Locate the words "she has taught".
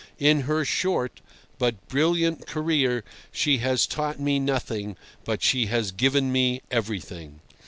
3.31-4.19